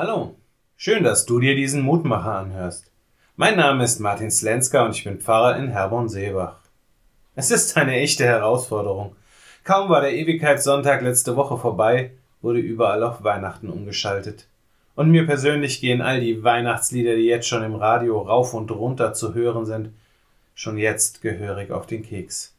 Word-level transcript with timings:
Hallo, 0.00 0.36
schön, 0.76 1.02
dass 1.02 1.26
du 1.26 1.40
dir 1.40 1.56
diesen 1.56 1.82
Mutmacher 1.82 2.36
anhörst. 2.36 2.92
Mein 3.34 3.56
Name 3.56 3.82
ist 3.82 3.98
Martin 3.98 4.30
Slenska 4.30 4.84
und 4.84 4.94
ich 4.94 5.02
bin 5.02 5.18
Pfarrer 5.18 5.56
in 5.56 5.70
Herborn-Seebach. 5.70 6.60
Es 7.34 7.50
ist 7.50 7.76
eine 7.76 7.96
echte 7.96 8.24
Herausforderung. 8.24 9.16
Kaum 9.64 9.88
war 9.88 10.00
der 10.00 10.14
Ewigkeitssonntag 10.14 11.02
letzte 11.02 11.34
Woche 11.34 11.58
vorbei, 11.58 12.12
wurde 12.42 12.60
überall 12.60 13.02
auf 13.02 13.24
Weihnachten 13.24 13.70
umgeschaltet. 13.70 14.46
Und 14.94 15.10
mir 15.10 15.26
persönlich 15.26 15.80
gehen 15.80 16.00
all 16.00 16.20
die 16.20 16.44
Weihnachtslieder, 16.44 17.16
die 17.16 17.26
jetzt 17.26 17.48
schon 17.48 17.64
im 17.64 17.74
Radio 17.74 18.20
rauf 18.20 18.54
und 18.54 18.70
runter 18.70 19.14
zu 19.14 19.34
hören 19.34 19.66
sind, 19.66 19.90
schon 20.54 20.78
jetzt 20.78 21.22
gehörig 21.22 21.72
auf 21.72 21.88
den 21.88 22.04
Keks. 22.04 22.54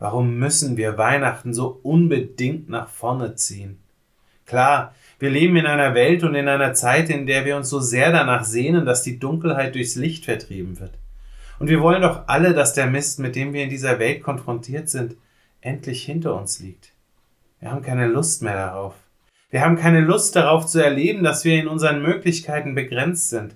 Warum 0.00 0.40
müssen 0.40 0.76
wir 0.76 0.98
Weihnachten 0.98 1.54
so 1.54 1.78
unbedingt 1.84 2.68
nach 2.68 2.88
vorne 2.88 3.36
ziehen? 3.36 3.78
Klar, 4.50 4.96
wir 5.20 5.30
leben 5.30 5.54
in 5.54 5.66
einer 5.66 5.94
Welt 5.94 6.24
und 6.24 6.34
in 6.34 6.48
einer 6.48 6.74
Zeit, 6.74 7.08
in 7.08 7.24
der 7.24 7.44
wir 7.44 7.56
uns 7.56 7.68
so 7.68 7.78
sehr 7.78 8.10
danach 8.10 8.42
sehnen, 8.42 8.84
dass 8.84 9.04
die 9.04 9.20
Dunkelheit 9.20 9.76
durchs 9.76 9.94
Licht 9.94 10.24
vertrieben 10.24 10.80
wird. 10.80 10.90
Und 11.60 11.68
wir 11.68 11.80
wollen 11.80 12.02
doch 12.02 12.26
alle, 12.26 12.52
dass 12.52 12.74
der 12.74 12.88
Mist, 12.88 13.20
mit 13.20 13.36
dem 13.36 13.52
wir 13.52 13.62
in 13.62 13.70
dieser 13.70 14.00
Welt 14.00 14.24
konfrontiert 14.24 14.88
sind, 14.88 15.14
endlich 15.60 16.02
hinter 16.02 16.34
uns 16.34 16.58
liegt. 16.58 16.94
Wir 17.60 17.70
haben 17.70 17.82
keine 17.82 18.08
Lust 18.08 18.42
mehr 18.42 18.56
darauf. 18.56 18.94
Wir 19.50 19.60
haben 19.60 19.76
keine 19.76 20.00
Lust 20.00 20.34
darauf 20.34 20.66
zu 20.66 20.82
erleben, 20.82 21.22
dass 21.22 21.44
wir 21.44 21.54
in 21.54 21.68
unseren 21.68 22.02
Möglichkeiten 22.02 22.74
begrenzt 22.74 23.28
sind. 23.28 23.54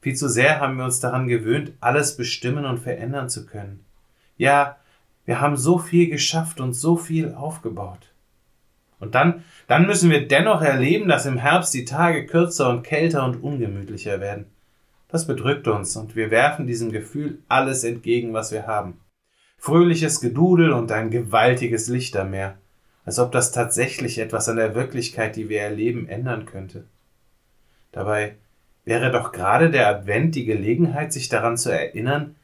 Viel 0.00 0.16
zu 0.16 0.28
sehr 0.28 0.58
haben 0.58 0.76
wir 0.76 0.86
uns 0.86 0.98
daran 0.98 1.28
gewöhnt, 1.28 1.70
alles 1.80 2.16
bestimmen 2.16 2.64
und 2.64 2.78
verändern 2.78 3.28
zu 3.28 3.46
können. 3.46 3.84
Ja, 4.36 4.78
wir 5.24 5.40
haben 5.40 5.56
so 5.56 5.78
viel 5.78 6.10
geschafft 6.10 6.58
und 6.58 6.72
so 6.72 6.96
viel 6.96 7.32
aufgebaut. 7.32 8.10
Und 8.98 9.14
dann, 9.14 9.44
dann 9.66 9.86
müssen 9.86 10.10
wir 10.10 10.26
dennoch 10.26 10.62
erleben, 10.62 11.08
dass 11.08 11.26
im 11.26 11.36
Herbst 11.36 11.74
die 11.74 11.84
Tage 11.84 12.26
kürzer 12.26 12.70
und 12.70 12.82
kälter 12.82 13.24
und 13.24 13.42
ungemütlicher 13.42 14.20
werden. 14.20 14.46
Das 15.08 15.26
bedrückt 15.26 15.68
uns 15.68 15.96
und 15.96 16.16
wir 16.16 16.30
werfen 16.30 16.66
diesem 16.66 16.90
Gefühl 16.90 17.38
alles 17.48 17.84
entgegen, 17.84 18.32
was 18.32 18.52
wir 18.52 18.66
haben. 18.66 19.00
Fröhliches 19.58 20.20
Gedudel 20.20 20.72
und 20.72 20.90
ein 20.92 21.10
gewaltiges 21.10 21.88
Lichtermeer, 21.88 22.58
als 23.04 23.18
ob 23.18 23.32
das 23.32 23.52
tatsächlich 23.52 24.18
etwas 24.18 24.48
an 24.48 24.56
der 24.56 24.74
Wirklichkeit, 24.74 25.36
die 25.36 25.48
wir 25.48 25.60
erleben, 25.60 26.08
ändern 26.08 26.44
könnte. 26.44 26.84
Dabei 27.92 28.36
wäre 28.84 29.10
doch 29.10 29.32
gerade 29.32 29.70
der 29.70 29.88
Advent 29.88 30.34
die 30.34 30.44
Gelegenheit, 30.44 31.12
sich 31.12 31.28
daran 31.28 31.56
zu 31.56 31.70
erinnern, 31.70 32.34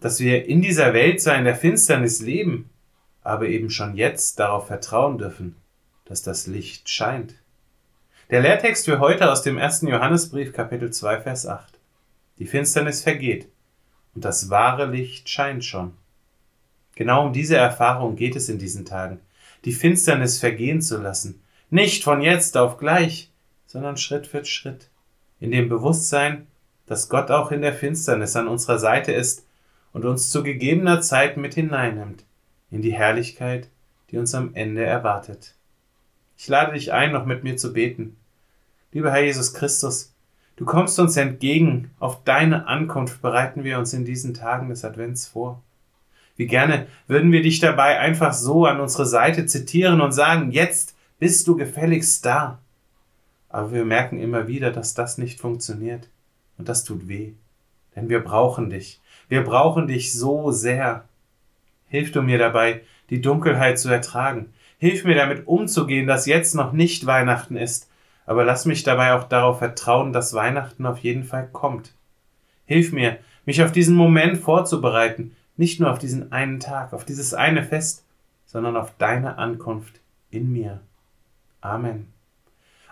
dass 0.00 0.20
wir 0.20 0.46
in 0.46 0.62
dieser 0.62 0.94
Welt 0.94 1.20
zwar 1.20 1.36
in 1.36 1.44
der 1.44 1.56
Finsternis 1.56 2.20
leben, 2.20 2.70
aber 3.22 3.48
eben 3.48 3.70
schon 3.70 3.96
jetzt 3.96 4.38
darauf 4.38 4.68
vertrauen 4.68 5.18
dürfen, 5.18 5.56
dass 6.06 6.22
das 6.22 6.46
Licht 6.46 6.88
scheint. 6.88 7.34
Der 8.30 8.40
Lehrtext 8.40 8.86
für 8.86 8.98
heute 8.98 9.30
aus 9.30 9.42
dem 9.42 9.58
ersten 9.58 9.86
Johannesbrief 9.86 10.52
Kapitel 10.52 10.92
2 10.92 11.20
Vers 11.20 11.46
8. 11.46 11.78
Die 12.38 12.46
Finsternis 12.46 13.02
vergeht 13.02 13.48
und 14.14 14.24
das 14.24 14.50
wahre 14.50 14.86
Licht 14.86 15.28
scheint 15.28 15.64
schon. 15.64 15.92
Genau 16.94 17.26
um 17.26 17.32
diese 17.32 17.56
Erfahrung 17.56 18.16
geht 18.16 18.34
es 18.34 18.48
in 18.48 18.58
diesen 18.58 18.84
Tagen, 18.84 19.20
die 19.64 19.72
Finsternis 19.72 20.38
vergehen 20.38 20.80
zu 20.80 20.96
lassen, 20.98 21.42
nicht 21.70 22.04
von 22.04 22.22
jetzt 22.22 22.56
auf 22.56 22.78
gleich, 22.78 23.30
sondern 23.66 23.96
Schritt 23.96 24.26
für 24.26 24.44
Schritt, 24.44 24.88
in 25.40 25.50
dem 25.50 25.68
Bewusstsein, 25.68 26.46
dass 26.86 27.08
Gott 27.08 27.30
auch 27.30 27.50
in 27.50 27.62
der 27.62 27.74
Finsternis 27.74 28.36
an 28.36 28.48
unserer 28.48 28.78
Seite 28.78 29.12
ist 29.12 29.44
und 29.92 30.04
uns 30.04 30.30
zu 30.30 30.42
gegebener 30.42 31.00
Zeit 31.00 31.36
mit 31.36 31.54
hineinnimmt 31.54 32.24
in 32.70 32.82
die 32.82 32.94
Herrlichkeit, 32.94 33.68
die 34.10 34.18
uns 34.18 34.34
am 34.34 34.54
Ende 34.54 34.84
erwartet. 34.84 35.54
Ich 36.36 36.48
lade 36.48 36.72
dich 36.72 36.92
ein, 36.92 37.12
noch 37.12 37.24
mit 37.24 37.44
mir 37.44 37.56
zu 37.56 37.72
beten. 37.72 38.16
Lieber 38.92 39.10
Herr 39.10 39.24
Jesus 39.24 39.54
Christus, 39.54 40.14
du 40.56 40.64
kommst 40.64 40.98
uns 40.98 41.16
entgegen. 41.16 41.90
Auf 41.98 42.24
deine 42.24 42.66
Ankunft 42.66 43.22
bereiten 43.22 43.64
wir 43.64 43.78
uns 43.78 43.92
in 43.92 44.04
diesen 44.04 44.34
Tagen 44.34 44.68
des 44.68 44.84
Advents 44.84 45.26
vor. 45.26 45.62
Wie 46.36 46.46
gerne 46.46 46.86
würden 47.06 47.32
wir 47.32 47.42
dich 47.42 47.60
dabei 47.60 47.98
einfach 47.98 48.34
so 48.34 48.66
an 48.66 48.80
unsere 48.80 49.06
Seite 49.06 49.46
zitieren 49.46 50.00
und 50.00 50.12
sagen, 50.12 50.50
jetzt 50.52 50.94
bist 51.18 51.48
du 51.48 51.56
gefälligst 51.56 52.26
da. 52.26 52.58
Aber 53.48 53.72
wir 53.72 53.84
merken 53.84 54.18
immer 54.18 54.46
wieder, 54.46 54.70
dass 54.70 54.92
das 54.92 55.16
nicht 55.16 55.40
funktioniert. 55.40 56.08
Und 56.58 56.68
das 56.68 56.84
tut 56.84 57.08
weh. 57.08 57.32
Denn 57.94 58.10
wir 58.10 58.20
brauchen 58.20 58.68
dich. 58.68 59.00
Wir 59.28 59.42
brauchen 59.42 59.86
dich 59.86 60.12
so 60.12 60.50
sehr. 60.50 61.08
Hilf 61.88 62.12
du 62.12 62.20
mir 62.20 62.38
dabei, 62.38 62.82
die 63.08 63.20
Dunkelheit 63.20 63.78
zu 63.78 63.88
ertragen, 63.88 64.52
Hilf 64.78 65.04
mir 65.04 65.14
damit 65.14 65.46
umzugehen, 65.46 66.06
dass 66.06 66.26
jetzt 66.26 66.54
noch 66.54 66.72
nicht 66.72 67.06
Weihnachten 67.06 67.56
ist, 67.56 67.90
aber 68.26 68.44
lass 68.44 68.66
mich 68.66 68.82
dabei 68.82 69.14
auch 69.14 69.24
darauf 69.24 69.58
vertrauen, 69.58 70.12
dass 70.12 70.34
Weihnachten 70.34 70.84
auf 70.84 70.98
jeden 70.98 71.24
Fall 71.24 71.48
kommt. 71.50 71.94
Hilf 72.66 72.92
mir, 72.92 73.18
mich 73.46 73.62
auf 73.62 73.72
diesen 73.72 73.94
Moment 73.94 74.38
vorzubereiten, 74.38 75.34
nicht 75.56 75.80
nur 75.80 75.90
auf 75.90 75.98
diesen 75.98 76.32
einen 76.32 76.60
Tag, 76.60 76.92
auf 76.92 77.04
dieses 77.04 77.32
eine 77.32 77.62
Fest, 77.62 78.04
sondern 78.44 78.76
auf 78.76 78.92
deine 78.98 79.38
Ankunft 79.38 80.00
in 80.30 80.52
mir. 80.52 80.80
Amen. 81.60 82.08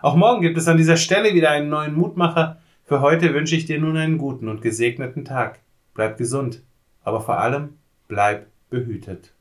Auch 0.00 0.16
morgen 0.16 0.42
gibt 0.42 0.56
es 0.56 0.68
an 0.68 0.76
dieser 0.76 0.96
Stelle 0.96 1.34
wieder 1.34 1.50
einen 1.50 1.68
neuen 1.68 1.94
Mutmacher. 1.94 2.60
Für 2.84 3.00
heute 3.00 3.34
wünsche 3.34 3.56
ich 3.56 3.66
dir 3.66 3.78
nun 3.80 3.96
einen 3.96 4.18
guten 4.18 4.48
und 4.48 4.62
gesegneten 4.62 5.24
Tag. 5.24 5.58
Bleib 5.92 6.16
gesund, 6.16 6.62
aber 7.02 7.20
vor 7.20 7.38
allem 7.38 7.78
bleib 8.08 8.46
behütet. 8.70 9.33